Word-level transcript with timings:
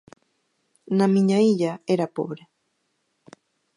Na 0.97 1.05
miña 1.13 1.37
illa 1.51 1.73
era 1.95 2.07
pobre. 2.17 2.43